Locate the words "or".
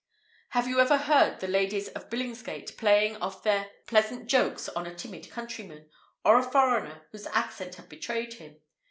6.25-6.39